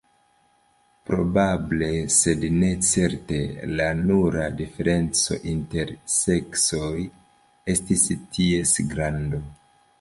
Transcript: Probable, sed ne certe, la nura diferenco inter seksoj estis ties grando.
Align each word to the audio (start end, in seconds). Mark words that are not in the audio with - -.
Probable, 1.09 1.89
sed 2.15 2.45
ne 2.55 2.69
certe, 2.87 3.37
la 3.81 3.91
nura 3.99 4.47
diferenco 4.63 5.39
inter 5.53 5.95
seksoj 6.17 6.97
estis 7.77 8.07
ties 8.39 8.79
grando. 8.97 9.47